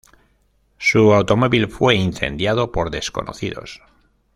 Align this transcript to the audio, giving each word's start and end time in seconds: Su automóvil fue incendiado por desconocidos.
Su 0.79 1.13
automóvil 1.13 1.67
fue 1.67 1.93
incendiado 1.93 2.71
por 2.71 2.89
desconocidos. 2.89 3.83